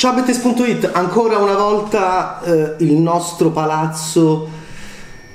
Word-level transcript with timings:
Ciao 0.00 0.14
Bettes.it, 0.14 0.92
ancora 0.94 1.36
una 1.36 1.56
volta 1.56 2.40
eh, 2.42 2.76
il 2.78 2.94
nostro 2.94 3.50
palazzo 3.50 4.48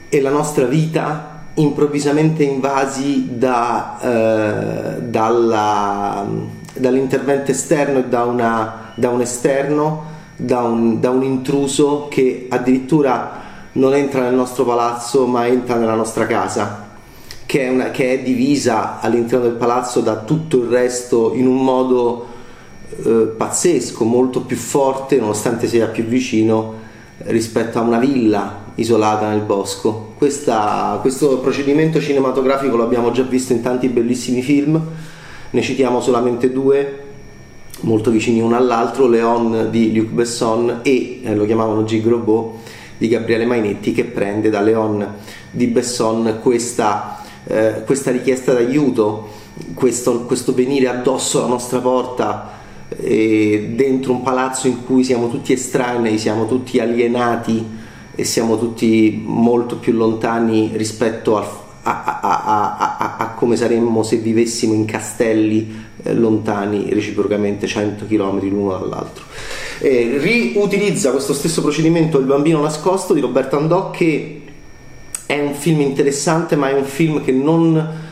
e 0.09 0.21
la 0.21 0.31
nostra 0.31 0.65
vita 0.65 1.43
improvvisamente 1.53 2.41
invasi 2.41 3.37
da, 3.37 3.99
eh, 4.01 5.01
dalla, 5.03 6.25
dall'intervento 6.73 7.51
esterno 7.51 7.99
e 7.99 8.05
da, 8.05 8.23
una, 8.23 8.93
da 8.95 9.09
un 9.09 9.21
esterno, 9.21 10.03
da 10.35 10.61
un, 10.61 10.99
da 10.99 11.11
un 11.11 11.21
intruso 11.21 12.07
che 12.09 12.47
addirittura 12.49 13.41
non 13.73 13.93
entra 13.93 14.21
nel 14.21 14.33
nostro 14.33 14.65
palazzo 14.65 15.27
ma 15.27 15.45
entra 15.45 15.75
nella 15.75 15.93
nostra 15.93 16.25
casa, 16.25 16.87
che 17.45 17.67
è, 17.67 17.69
una, 17.69 17.91
che 17.91 18.13
è 18.13 18.23
divisa 18.23 18.99
all'interno 18.99 19.45
del 19.45 19.57
palazzo 19.57 20.01
da 20.01 20.15
tutto 20.15 20.57
il 20.57 20.69
resto 20.69 21.35
in 21.35 21.45
un 21.45 21.63
modo 21.63 22.33
eh, 23.03 23.33
pazzesco, 23.35 24.03
molto 24.03 24.41
più 24.41 24.57
forte 24.57 25.17
nonostante 25.17 25.67
sia 25.67 25.87
più 25.87 26.03
vicino 26.03 26.83
rispetto 27.23 27.79
a 27.79 27.81
una 27.81 27.99
villa 27.99 28.63
isolata 28.75 29.29
nel 29.29 29.41
bosco. 29.41 30.13
Questa, 30.17 30.97
questo 31.01 31.39
procedimento 31.39 31.99
cinematografico 31.99 32.75
l'abbiamo 32.77 33.11
già 33.11 33.23
visto 33.23 33.53
in 33.53 33.61
tanti 33.61 33.87
bellissimi 33.87 34.41
film, 34.41 34.81
ne 35.49 35.61
citiamo 35.61 36.01
solamente 36.01 36.51
due 36.51 37.03
molto 37.81 38.09
vicini 38.09 38.41
uno 38.41 38.55
all'altro, 38.55 39.07
Leon 39.07 39.67
di 39.69 39.93
Luc 39.93 40.07
Besson 40.07 40.79
e 40.81 41.21
eh, 41.23 41.35
lo 41.35 41.45
chiamavano 41.45 41.83
Gig 41.83 42.05
Robot 42.05 42.53
di 42.97 43.07
Gabriele 43.07 43.45
Mainetti 43.45 43.91
che 43.91 44.05
prende 44.05 44.49
da 44.49 44.61
Leon 44.61 45.05
di 45.51 45.67
Besson 45.67 46.39
questa, 46.41 47.21
eh, 47.45 47.83
questa 47.85 48.11
richiesta 48.11 48.53
d'aiuto, 48.53 49.29
questo, 49.73 50.21
questo 50.21 50.53
venire 50.53 50.87
addosso 50.87 51.39
alla 51.39 51.47
nostra 51.47 51.79
porta 51.79 52.63
dentro 52.87 54.11
un 54.11 54.21
palazzo 54.21 54.67
in 54.67 54.85
cui 54.85 55.03
siamo 55.03 55.29
tutti 55.29 55.53
estranei, 55.53 56.17
siamo 56.17 56.47
tutti 56.47 56.79
alienati 56.79 57.65
e 58.15 58.23
siamo 58.23 58.57
tutti 58.57 59.21
molto 59.25 59.77
più 59.77 59.93
lontani 59.93 60.71
rispetto 60.75 61.37
a, 61.37 61.63
a, 61.83 62.19
a, 62.21 63.15
a 63.17 63.29
come 63.35 63.55
saremmo 63.55 64.03
se 64.03 64.17
vivessimo 64.17 64.73
in 64.73 64.85
castelli 64.85 65.83
eh, 66.03 66.13
lontani 66.13 66.89
reciprocamente 66.93 67.67
100 67.67 68.05
km 68.07 68.39
l'uno 68.49 68.77
dall'altro. 68.77 69.23
Eh, 69.79 70.17
riutilizza 70.19 71.11
questo 71.11 71.33
stesso 71.33 71.61
procedimento 71.61 72.17
Il 72.17 72.25
bambino 72.25 72.61
nascosto 72.61 73.13
di 73.13 73.19
Roberto 73.19 73.57
Andò 73.57 73.91
che 73.91 74.41
è 75.25 75.39
un 75.39 75.53
film 75.53 75.81
interessante 75.81 76.55
ma 76.55 76.69
è 76.69 76.73
un 76.73 76.85
film 76.85 77.21
che 77.21 77.33
non 77.33 78.03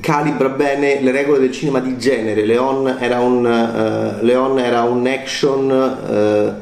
calibra 0.00 0.48
bene 0.50 1.00
le 1.00 1.10
regole 1.10 1.38
del 1.38 1.52
cinema 1.52 1.80
di 1.80 1.96
genere. 1.98 2.44
Leon 2.44 2.96
era 2.98 3.20
un, 3.20 3.44
uh, 3.44 4.24
Leon 4.24 4.58
era 4.58 4.82
un 4.82 5.06
action, 5.06 5.70
uh, 5.70 6.52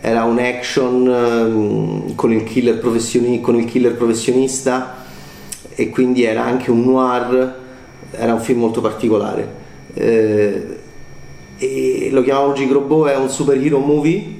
era 0.00 0.24
un 0.24 0.38
action 0.38 1.06
uh, 1.06 2.14
con, 2.14 2.32
il 2.32 2.44
killer 2.44 2.80
con 3.40 3.56
il 3.56 3.64
killer 3.64 3.94
professionista 3.94 5.04
e 5.74 5.90
quindi 5.90 6.24
era 6.24 6.44
anche 6.44 6.70
un 6.70 6.84
noir, 6.84 7.58
era 8.12 8.32
un 8.32 8.40
film 8.40 8.60
molto 8.60 8.80
particolare. 8.80 9.64
e 9.94 10.78
lo 12.10 12.22
chiamavano 12.22 12.52
Gigrobo, 12.52 13.06
è 13.06 13.16
un 13.16 13.30
superhero 13.30 13.78
movie 13.78 14.35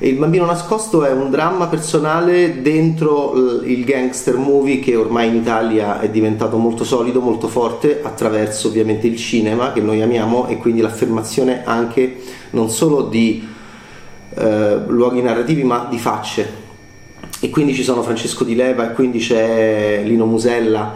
il 0.00 0.14
bambino 0.14 0.44
nascosto 0.44 1.04
è 1.04 1.10
un 1.10 1.28
dramma 1.28 1.66
personale 1.66 2.62
dentro 2.62 3.62
il 3.64 3.84
gangster 3.84 4.36
movie 4.36 4.78
che 4.78 4.94
ormai 4.94 5.26
in 5.26 5.34
Italia 5.34 5.98
è 5.98 6.08
diventato 6.08 6.56
molto 6.56 6.84
solido, 6.84 7.20
molto 7.20 7.48
forte 7.48 8.00
attraverso 8.00 8.68
ovviamente 8.68 9.08
il 9.08 9.16
cinema 9.16 9.72
che 9.72 9.80
noi 9.80 10.00
amiamo 10.00 10.46
e 10.46 10.56
quindi 10.56 10.82
l'affermazione 10.82 11.64
anche 11.64 12.16
non 12.50 12.70
solo 12.70 13.02
di 13.02 13.44
eh, 14.34 14.78
luoghi 14.86 15.20
narrativi 15.20 15.64
ma 15.64 15.88
di 15.90 15.98
facce. 15.98 16.66
E 17.40 17.50
quindi 17.50 17.74
ci 17.74 17.82
sono 17.82 18.02
Francesco 18.02 18.44
Di 18.44 18.54
Leva 18.54 18.90
e 18.90 18.94
quindi 18.94 19.18
c'è 19.18 20.02
Lino 20.04 20.26
Musella 20.26 20.94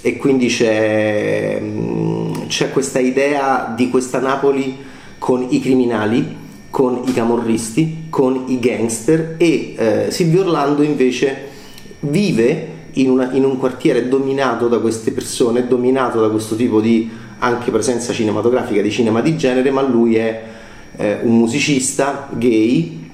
e 0.00 0.16
quindi 0.18 0.46
c'è, 0.46 1.58
mm, 1.60 2.46
c'è 2.46 2.70
questa 2.70 3.00
idea 3.00 3.72
di 3.76 3.90
questa 3.90 4.20
Napoli 4.20 4.84
con 5.18 5.44
i 5.48 5.60
criminali 5.60 6.44
con 6.76 7.00
i 7.06 7.12
camorristi, 7.14 8.08
con 8.10 8.44
i 8.48 8.58
gangster 8.58 9.36
e 9.38 9.74
eh, 9.78 10.06
Silvio 10.10 10.42
Orlando 10.42 10.82
invece 10.82 11.48
vive 12.00 12.68
in, 12.92 13.08
una, 13.08 13.32
in, 13.32 13.44
un 13.46 13.56
quartiere 13.56 14.08
dominato 14.08 14.68
da 14.68 14.78
queste 14.78 15.12
persone, 15.12 15.66
dominato 15.66 16.20
da 16.20 16.28
questo 16.28 16.54
tipo 16.54 16.82
di 16.82 17.08
anche 17.38 17.70
presenza 17.70 18.12
cinematografica, 18.12 18.82
di 18.82 18.90
cinema 18.90 19.22
di 19.22 19.38
genere, 19.38 19.70
ma 19.70 19.80
lui 19.80 20.16
è 20.16 20.42
eh, 20.96 21.20
un 21.22 21.38
musicista 21.38 22.28
gay 22.32 23.08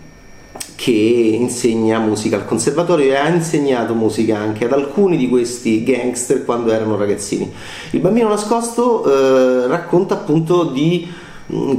che 0.75 0.91
insegna 0.91 2.01
musica 2.01 2.34
al 2.34 2.45
conservatorio 2.45 3.12
e 3.12 3.15
ha 3.15 3.28
insegnato 3.28 3.95
musica 3.95 4.39
anche 4.39 4.65
ad 4.65 4.72
alcuni 4.72 5.17
di 5.17 5.28
questi 5.28 5.84
gangster 5.84 6.45
quando 6.45 6.72
erano 6.72 6.97
ragazzini. 6.97 7.49
Il 7.91 8.01
bambino 8.01 8.27
nascosto 8.27 9.05
eh, 9.05 9.69
racconta 9.69 10.15
appunto 10.15 10.65
di 10.65 11.21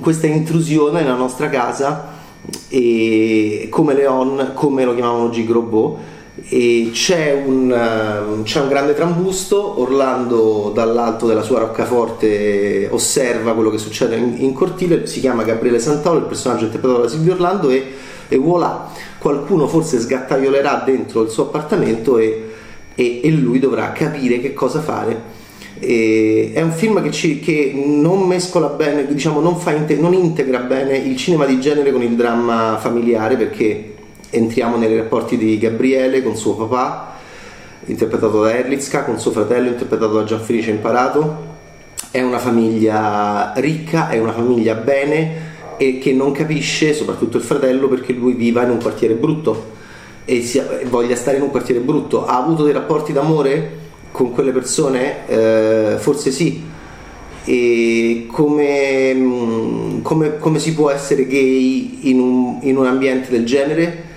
questa 0.01 0.27
intrusione 0.27 1.01
nella 1.01 1.15
nostra 1.15 1.49
casa 1.49 2.21
e 2.67 3.67
come 3.69 3.93
Leon, 3.93 4.51
come 4.53 4.83
lo 4.83 4.93
chiamavano 4.93 5.29
Gigrobot 5.29 5.97
e 6.49 6.89
c'è 6.91 7.43
un, 7.45 7.69
uh, 7.69 8.41
c'è 8.43 8.59
un, 8.59 8.67
grande 8.67 8.95
trambusto, 8.95 9.79
Orlando 9.79 10.71
dall'alto 10.73 11.27
della 11.27 11.43
sua 11.43 11.59
roccaforte 11.59 12.87
osserva 12.91 13.53
quello 13.53 13.69
che 13.69 13.77
succede 13.77 14.17
in, 14.17 14.35
in 14.39 14.53
cortile, 14.53 15.05
si 15.05 15.19
chiama 15.19 15.43
Gabriele 15.43 15.79
Santoro, 15.79 16.17
il 16.17 16.25
personaggio 16.25 16.65
interpretato 16.65 17.03
da 17.03 17.07
Silvio 17.07 17.33
Orlando 17.33 17.69
e, 17.69 17.93
e 18.27 18.37
voilà, 18.37 18.89
qualcuno 19.19 19.67
forse 19.67 19.99
sgattaiolerà 19.99 20.81
dentro 20.83 21.21
il 21.21 21.29
suo 21.29 21.43
appartamento 21.43 22.17
e, 22.17 22.51
e, 22.95 23.21
e 23.23 23.29
lui 23.29 23.59
dovrà 23.59 23.91
capire 23.91 24.39
che 24.39 24.53
cosa 24.53 24.81
fare 24.81 25.41
e 25.85 26.51
è 26.53 26.61
un 26.61 26.71
film 26.71 27.01
che, 27.01 27.11
ci, 27.11 27.39
che 27.39 27.71
non 27.73 28.27
mescola 28.27 28.67
bene, 28.67 29.05
diciamo, 29.05 29.39
non, 29.39 29.59
inte- 29.75 29.97
non, 29.97 30.13
integra 30.13 30.59
bene 30.59 30.97
il 30.97 31.15
cinema 31.17 31.45
di 31.45 31.59
genere 31.59 31.91
con 31.91 32.01
il 32.01 32.15
dramma 32.15 32.77
familiare 32.79 33.35
perché 33.35 33.93
entriamo 34.29 34.77
nei 34.77 34.95
rapporti 34.95 35.37
di 35.37 35.57
Gabriele 35.57 36.23
con 36.23 36.35
suo 36.35 36.55
papà, 36.55 37.15
interpretato 37.85 38.41
da 38.41 38.55
Erlitzka, 38.55 39.03
con 39.03 39.19
suo 39.19 39.31
fratello, 39.31 39.69
interpretato 39.69 40.13
da 40.13 40.23
Gianfelice 40.23 40.71
Imparato. 40.71 41.51
È 42.09 42.21
una 42.21 42.39
famiglia 42.39 43.53
ricca, 43.55 44.09
è 44.09 44.19
una 44.19 44.33
famiglia 44.33 44.75
bene 44.75 45.51
e 45.77 45.97
che 45.99 46.13
non 46.13 46.31
capisce, 46.31 46.93
soprattutto 46.93 47.37
il 47.37 47.43
fratello, 47.43 47.87
perché 47.87 48.13
lui 48.13 48.33
viva 48.33 48.63
in 48.63 48.71
un 48.71 48.81
quartiere 48.81 49.15
brutto 49.15 49.71
e 50.25 50.41
sia, 50.41 50.65
voglia 50.85 51.15
stare 51.15 51.37
in 51.37 51.43
un 51.43 51.49
quartiere 51.49 51.81
brutto. 51.81 52.25
Ha 52.25 52.37
avuto 52.37 52.63
dei 52.63 52.73
rapporti 52.73 53.13
d'amore? 53.13 53.81
Con 54.13 54.31
quelle 54.31 54.51
persone? 54.51 55.27
Eh, 55.27 55.95
forse 55.97 56.29
sì. 56.29 56.63
E 57.45 58.27
come, 58.31 59.13
mm, 59.13 60.01
come, 60.01 60.37
come, 60.37 60.59
si 60.59 60.73
può 60.75 60.91
essere 60.91 61.25
gay 61.25 61.97
in 62.03 62.19
un, 62.19 62.59
in 62.61 62.77
un 62.77 62.85
ambiente 62.85 63.31
del 63.31 63.43
genere? 63.43 64.11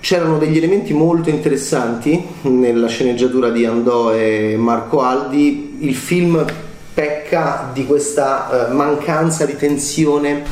C'erano 0.00 0.36
degli 0.38 0.56
elementi 0.56 0.92
molto 0.92 1.30
interessanti 1.30 2.22
nella 2.42 2.88
sceneggiatura 2.88 3.50
di 3.50 3.64
Andò 3.64 4.12
e 4.12 4.56
Marco 4.58 5.00
Aldi. 5.00 5.76
Il 5.78 5.94
film 5.94 6.44
pecca 6.92 7.70
di 7.72 7.86
questa 7.86 8.68
uh, 8.68 8.74
mancanza 8.74 9.46
di 9.46 9.56
tensione 9.56 10.42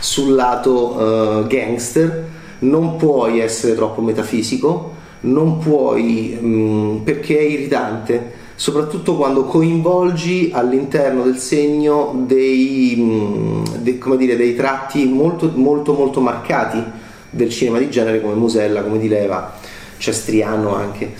sul 0.00 0.34
lato 0.34 0.96
uh, 0.96 1.46
gangster. 1.46 2.24
Non 2.58 2.96
puoi 2.96 3.38
essere 3.38 3.74
troppo 3.74 4.02
metafisico, 4.02 4.98
non 5.20 5.58
puoi 5.58 6.38
mh, 6.40 6.46
mm, 6.46 6.96
perché 6.98 7.38
è 7.38 7.42
irritante 7.42 8.38
soprattutto 8.60 9.16
quando 9.16 9.44
coinvolgi 9.44 10.50
all'interno 10.52 11.22
del 11.22 11.38
segno 11.38 12.24
dei, 12.26 12.94
mm, 12.94 13.64
de, 13.78 13.98
dire, 14.18 14.36
dei 14.36 14.54
tratti 14.54 15.06
molto, 15.06 15.50
molto, 15.54 15.94
molto 15.94 16.20
marcati 16.20 16.82
del 17.30 17.48
cinema 17.48 17.78
di 17.78 17.88
genere 17.88 18.20
come 18.20 18.34
Musella, 18.34 18.82
come 18.82 18.98
Di 18.98 19.08
Leva, 19.08 19.54
Cestriano 19.96 20.74
anche. 20.74 21.10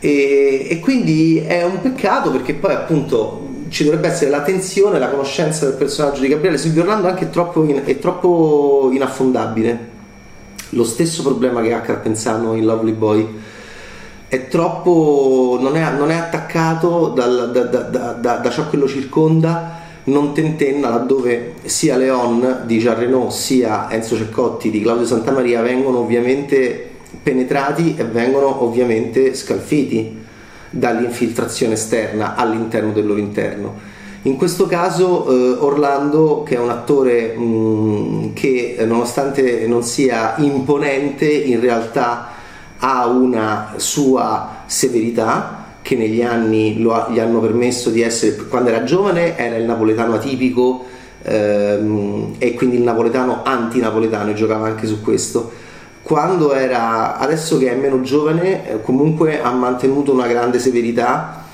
E, 0.00 0.66
e, 0.68 0.80
quindi 0.80 1.38
è 1.38 1.64
un 1.64 1.80
peccato 1.80 2.30
perché 2.30 2.52
poi 2.52 2.74
appunto 2.74 3.48
ci 3.70 3.84
dovrebbe 3.84 4.08
essere 4.08 4.28
la 4.28 4.42
tensione, 4.42 4.98
la 4.98 5.08
conoscenza 5.08 5.64
del 5.64 5.76
personaggio 5.76 6.20
di 6.20 6.28
Gabriele 6.28 6.58
Silvio 6.58 6.82
Orlando 6.82 7.08
anche 7.08 7.30
troppo, 7.30 7.64
in, 7.64 7.82
è 7.86 7.98
troppo 7.98 8.90
inaffondabile. 8.92 9.88
Lo 10.70 10.84
stesso 10.84 11.22
problema 11.22 11.62
che 11.62 11.72
ha 11.72 11.80
Carpenzano 11.80 12.54
in 12.54 12.66
Lovely 12.66 12.92
Boy 12.92 13.26
è 14.32 14.48
troppo, 14.48 15.58
non 15.60 15.76
è, 15.76 15.90
non 15.90 16.10
è 16.10 16.14
attaccato 16.14 17.08
dal, 17.08 17.50
da, 17.52 17.64
da, 17.64 18.12
da, 18.12 18.36
da, 18.36 18.50
ciò 18.50 18.70
che 18.70 18.78
lo 18.78 18.88
circonda, 18.88 19.80
non 20.04 20.32
tentenna 20.32 20.88
laddove 20.88 21.56
sia 21.64 21.98
Leon 21.98 22.62
di 22.64 22.78
Jean 22.78 22.98
Reno 22.98 23.28
sia 23.28 23.90
Enzo 23.90 24.16
Ceccotti 24.16 24.70
di 24.70 24.80
Claudio 24.80 25.04
Santamaria 25.04 25.60
vengono 25.60 25.98
ovviamente 25.98 26.92
penetrati 27.22 27.94
e 27.94 28.04
vengono 28.04 28.62
ovviamente 28.62 29.34
scalfiti 29.34 30.20
dall'infiltrazione 30.70 31.74
esterna 31.74 32.34
all'interno 32.34 32.92
del 32.92 33.06
loro 33.06 33.20
interno. 33.20 33.74
In 34.22 34.36
questo 34.36 34.66
caso 34.66 35.28
eh, 35.28 35.56
Orlando, 35.58 36.42
che 36.42 36.54
è 36.54 36.58
un 36.58 36.70
attore 36.70 37.34
mh, 37.36 37.42
mm, 37.42 38.32
che 38.32 38.76
nonostante 38.86 39.66
non 39.66 39.82
sia 39.82 40.36
imponente, 40.38 41.30
in 41.30 41.60
realtà 41.60 42.40
ha 42.84 43.06
una 43.06 43.74
sua 43.76 44.62
severità 44.66 45.76
che 45.82 45.96
negli 45.96 46.22
anni 46.22 46.84
ha, 46.90 47.08
gli 47.10 47.18
hanno 47.18 47.40
permesso 47.40 47.90
di 47.90 48.02
essere, 48.02 48.36
quando 48.48 48.70
era 48.70 48.82
giovane 48.84 49.36
era 49.36 49.56
il 49.56 49.64
napoletano 49.64 50.14
atipico 50.14 50.84
ehm, 51.22 52.34
e 52.38 52.54
quindi 52.54 52.76
il 52.76 52.82
napoletano 52.82 53.42
antinapoletano 53.44 54.30
e 54.30 54.34
giocava 54.34 54.66
anche 54.66 54.86
su 54.86 55.00
questo. 55.00 55.50
Quando 56.02 56.52
era, 56.52 57.18
adesso 57.18 57.58
che 57.58 57.70
è 57.70 57.76
meno 57.76 58.00
giovane, 58.00 58.68
eh, 58.68 58.80
comunque 58.82 59.40
ha 59.40 59.52
mantenuto 59.52 60.12
una 60.12 60.26
grande 60.26 60.58
severità 60.58 61.44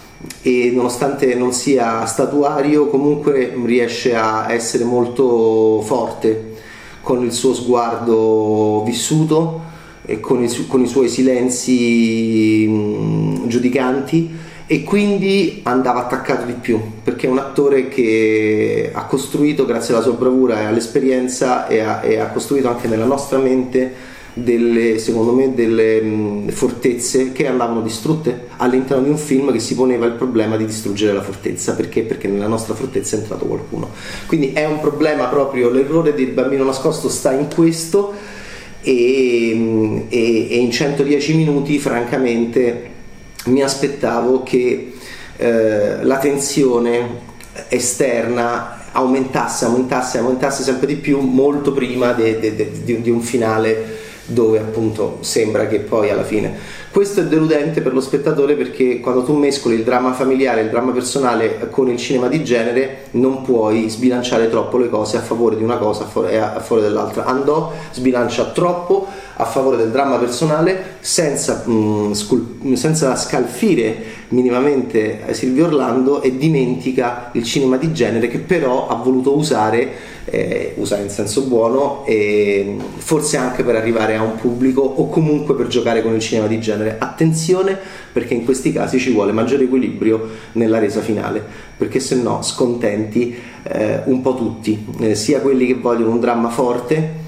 e 0.41 0.73
nonostante 0.75 1.35
non 1.35 1.53
sia 1.53 2.05
statuario 2.07 2.89
comunque 2.89 3.55
riesce 3.65 4.17
a 4.17 4.51
essere 4.51 4.85
molto 4.85 5.81
forte 5.83 6.57
con 7.03 7.23
il 7.23 7.33
suo 7.33 7.55
sguardo 7.55 8.83
vissuto 8.85 9.67
e 10.11 10.21
con 10.21 10.43
i, 10.43 10.67
con 10.67 10.81
i 10.83 10.87
suoi 10.87 11.07
silenzi 11.07 12.67
mh, 12.67 13.47
giudicanti 13.47 14.37
e 14.67 14.83
quindi 14.83 15.61
andava 15.65 16.01
attaccato 16.01 16.47
di 16.47 16.55
più 16.55 16.81
perché 17.05 17.27
è 17.27 17.31
un 17.31 17.37
attore 17.37 17.89
che 17.89 18.91
ha 18.91 19.05
costruito 19.05 19.67
grazie 19.67 19.93
alla 19.93 20.03
sua 20.03 20.15
bravura 20.15 20.63
e 20.63 20.65
all'esperienza 20.65 21.67
e 21.67 21.81
ha, 21.81 22.03
e 22.03 22.19
ha 22.19 22.29
costruito 22.29 22.71
anche 22.71 22.89
nella 22.89 23.05
nostra 23.05 23.37
mente 23.37 24.17
delle, 24.33 24.99
secondo 24.99 25.33
me, 25.33 25.55
delle 25.55 26.01
mh, 26.01 26.51
fortezze 26.53 27.33
che 27.33 27.47
andavano 27.47 27.83
distrutte 27.83 28.47
all'interno 28.57 29.03
di 29.03 29.11
un 29.11 29.19
film 29.19 29.53
che 29.53 29.59
si 29.59 29.75
poneva 29.75 30.07
il 30.07 30.13
problema 30.13 30.57
di 30.57 30.65
distruggere 30.65 31.13
la 31.13 31.23
fortezza. 31.23 31.75
Perché? 31.75 32.03
Perché 32.03 32.29
nella 32.29 32.47
nostra 32.47 32.75
fortezza 32.75 33.17
è 33.17 33.19
entrato 33.21 33.45
qualcuno. 33.47 33.91
Quindi 34.27 34.53
è 34.53 34.65
un 34.65 34.81
problema 34.81 35.27
proprio, 35.27 35.71
l'errore 35.71 36.15
del 36.15 36.29
bambino 36.29 36.65
nascosto 36.65 37.09
sta 37.09 37.33
in 37.33 37.49
questo 37.53 38.15
e, 38.81 40.07
e, 40.09 40.49
e 40.51 40.57
in 40.57 40.71
110 40.71 41.35
minuti 41.35 41.79
francamente 41.79 42.91
mi 43.47 43.63
aspettavo 43.63 44.43
che 44.43 44.93
eh, 45.37 46.03
la 46.03 46.19
tensione 46.19 47.27
esterna 47.69 48.91
aumentasse, 48.93 49.65
aumentasse, 49.65 50.19
aumentasse 50.19 50.63
sempre 50.63 50.87
di 50.87 50.97
più 50.97 51.21
molto 51.21 51.73
prima 51.73 52.13
di 52.13 53.11
un 53.11 53.21
finale 53.21 54.07
dove 54.29 54.59
appunto 54.59 55.19
sembra 55.21 55.67
che 55.67 55.81
poi 55.81 56.11
alla 56.11 56.25
fine 56.25 56.77
questo 56.91 57.21
è 57.21 57.25
deludente 57.25 57.81
per 57.81 57.93
lo 57.93 58.01
spettatore 58.01 58.55
perché 58.55 59.01
quando 59.01 59.23
tu 59.23 59.35
mescoli 59.35 59.77
il 59.77 59.85
dramma 59.85 60.13
familiare 60.13 60.63
il 60.63 60.71
dramma 60.71 60.93
personale 60.93 61.69
con 61.71 61.89
il 61.89 61.99
cinema 61.99 62.29
di 62.29 62.45
genere 62.45 63.07
non 63.13 63.43
puoi 63.43 63.89
sbilanciare 63.89 64.49
troppo 64.49 64.79
le 64.79 64.89
cose 64.89 65.17
a 65.17 65.21
favore 65.21 65.57
di 65.57 65.63
una 65.63 65.77
cosa 65.77 66.09
e 66.29 66.37
a 66.37 66.61
favore 66.61 66.87
dell'altra. 66.87 67.25
Andò 67.25 67.73
sbilancia 67.93 68.47
troppo 68.47 69.07
a 69.37 69.45
favore 69.45 69.77
del 69.77 69.91
dramma 69.91 70.17
personale 70.17 70.97
senza, 71.01 71.63
mh, 71.65 71.73
mm, 71.73 72.13
scul- 72.13 72.75
senza 72.75 73.15
scalfire 73.17 74.18
minimamente 74.29 75.23
Silvio 75.33 75.67
Orlando 75.67 76.23
e 76.23 76.37
dimentica 76.37 77.31
il 77.33 77.45
cinema 77.45 77.77
di 77.77 77.93
genere 77.93 78.29
che 78.29 78.39
però 78.39 78.89
ha 78.89 78.95
voluto 78.97 79.37
usare 79.37 80.17
eh, 80.31 80.75
usare 80.77 81.03
in 81.03 81.11
senso 81.11 81.43
buono 81.43 82.05
e 82.07 82.77
forse 82.97 83.37
anche 83.37 83.63
per 83.63 83.77
arrivare 83.77 84.17
a 84.17 84.23
un 84.23 84.37
pubblico 84.37 84.83
o 84.83 85.09
comunque 85.09 85.55
per 85.55 85.69
giocare 85.69 86.03
con 86.03 86.15
il 86.15 86.21
cinema 86.21 86.47
di 86.47 86.61
genere. 86.61 86.97
Attenzione 86.99 87.79
perché 88.13 88.35
in 88.35 88.45
questi 88.45 88.73
casi 88.73 88.99
ci 88.99 89.11
vuole 89.11 89.33
maggiore 89.33 89.65
equilibrio 89.65 90.29
nella 90.53 90.79
resa 90.79 91.01
finale 91.01 91.43
perché 91.77 92.01
se 92.01 92.17
no 92.17 92.43
scontenti 92.43 93.37
eh, 93.63 94.01
un 94.05 94.21
po' 94.21 94.35
tutti 94.35 94.85
eh, 95.01 95.15
sia 95.15 95.41
quelli 95.41 95.67
che 95.67 95.75
vogliono 95.75 96.11
un 96.11 96.21
dramma 96.21 96.51
forte 96.51 97.27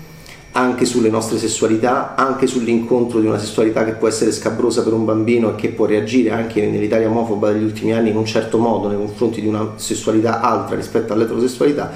anche 0.53 0.85
sulle 0.85 1.11
nostre 1.11 1.39
sessualità, 1.39 2.15
anche 2.17 2.47
sull'incontro 2.47 3.21
di 3.21 3.27
una 3.27 3.39
sessualità 3.39 3.85
che 3.85 3.93
può 3.93 4.09
essere 4.09 4.33
scabrosa 4.33 4.83
per 4.83 4.93
un 4.93 5.05
bambino 5.05 5.51
e 5.51 5.55
che 5.55 5.69
può 5.69 5.87
reagire 5.87 6.31
anche 6.31 6.67
nell'Italia 6.67 7.09
omofoba 7.09 7.53
degli 7.53 7.63
ultimi 7.63 7.93
anni 7.93 8.11
in 8.11 8.17
un 8.17 8.27
certo 8.27 8.59
modo 8.59 8.89
nei 8.89 8.97
confronti 8.97 9.41
di 9.41 9.47
una 9.47 9.75
sessualità 9.77 10.41
altra 10.41 10.75
rispetto 10.75 11.13
all'eterosessualità, 11.13 11.93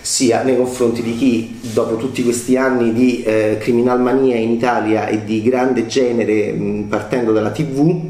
sia 0.00 0.42
nei 0.42 0.56
confronti 0.56 1.02
di 1.02 1.16
chi 1.16 1.58
dopo 1.72 1.96
tutti 1.96 2.22
questi 2.22 2.56
anni 2.56 2.92
di 2.92 3.22
eh, 3.22 3.56
criminalmania 3.58 4.36
in 4.36 4.50
Italia 4.50 5.06
e 5.06 5.24
di 5.24 5.42
grande 5.42 5.86
genere 5.86 6.52
mh, 6.52 6.82
partendo 6.88 7.32
dalla 7.32 7.50
tv 7.50 8.04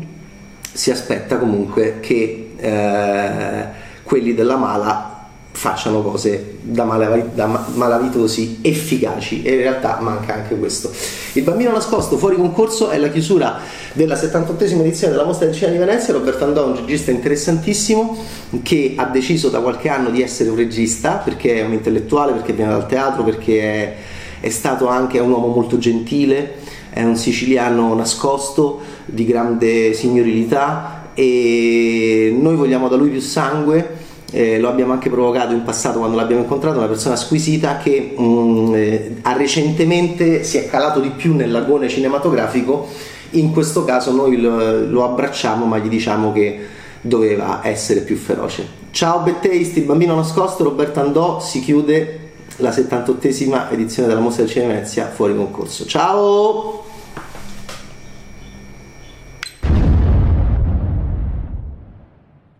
si 0.72 0.90
aspetta 0.90 1.38
comunque 1.38 2.00
che 2.00 2.50
eh, 2.56 3.64
quelli 4.02 4.34
della 4.34 4.56
mala 4.56 5.15
facciano 5.56 6.02
cose 6.02 6.58
da, 6.60 6.84
malav- 6.84 7.32
da 7.32 7.46
malavitosi 7.46 8.58
efficaci 8.60 9.42
e 9.42 9.54
in 9.54 9.60
realtà 9.60 9.98
manca 10.02 10.34
anche 10.34 10.54
questo. 10.54 10.92
Il 11.32 11.44
bambino 11.44 11.72
nascosto 11.72 12.18
fuori 12.18 12.36
concorso 12.36 12.90
è 12.90 12.98
la 12.98 13.08
chiusura 13.08 13.60
della 13.94 14.16
78esima 14.16 14.80
edizione 14.80 15.14
della 15.14 15.24
Mostra 15.24 15.46
del 15.46 15.54
Cinema 15.54 15.72
di 15.72 15.78
Venezia. 15.78 16.12
Roberto 16.12 16.44
Andò, 16.44 16.66
un 16.66 16.76
regista 16.76 17.10
interessantissimo 17.10 18.18
che 18.62 18.92
ha 18.96 19.06
deciso 19.06 19.48
da 19.48 19.60
qualche 19.60 19.88
anno 19.88 20.10
di 20.10 20.20
essere 20.20 20.50
un 20.50 20.56
regista 20.56 21.12
perché 21.24 21.60
è 21.60 21.64
un 21.64 21.72
intellettuale, 21.72 22.32
perché 22.32 22.52
viene 22.52 22.72
dal 22.72 22.86
teatro, 22.86 23.24
perché 23.24 23.60
è, 23.62 23.94
è 24.40 24.50
stato 24.50 24.88
anche 24.88 25.18
un 25.20 25.30
uomo 25.30 25.46
molto 25.46 25.78
gentile, 25.78 26.56
è 26.90 27.02
un 27.02 27.16
siciliano 27.16 27.94
nascosto 27.94 28.80
di 29.06 29.24
grande 29.24 29.94
signorilità 29.94 31.12
e 31.14 32.36
noi 32.38 32.56
vogliamo 32.56 32.88
da 32.88 32.96
lui 32.96 33.08
più 33.08 33.20
sangue 33.20 34.04
eh, 34.36 34.58
lo 34.58 34.68
abbiamo 34.68 34.92
anche 34.92 35.08
provocato 35.08 35.54
in 35.54 35.62
passato 35.62 35.98
quando 35.98 36.14
l'abbiamo 36.14 36.42
incontrato, 36.42 36.76
una 36.76 36.88
persona 36.88 37.16
squisita 37.16 37.78
che 37.78 38.12
mh, 38.14 38.22
mm, 38.22 38.74
eh, 38.74 39.16
ha 39.22 39.32
recentemente 39.32 40.44
si 40.44 40.58
è 40.58 40.66
calato 40.68 41.00
di 41.00 41.08
più 41.08 41.34
nell'agone 41.34 41.88
cinematografico, 41.88 42.86
in 43.30 43.50
questo 43.50 43.86
caso 43.86 44.12
noi 44.12 44.38
lo, 44.38 44.84
lo 44.84 45.04
abbracciamo 45.04 45.64
ma 45.64 45.78
gli 45.78 45.88
diciamo 45.88 46.32
che 46.32 46.60
doveva 47.00 47.60
essere 47.62 48.00
più 48.00 48.16
feroce. 48.16 48.84
Ciao 48.90 49.20
Betteisti, 49.20 49.78
il 49.78 49.86
bambino 49.86 50.14
nascosto, 50.14 50.64
Roberto 50.64 51.00
Andò, 51.00 51.40
si 51.40 51.60
chiude 51.60 52.20
la 52.56 52.70
78esima 52.70 53.72
edizione 53.72 54.06
della 54.06 54.20
Mostra 54.20 54.44
del 54.44 54.52
Cinema 54.52 54.74
Venezia 54.74 55.08
fuori 55.08 55.34
concorso. 55.34 55.86
Ciao! 55.86 56.95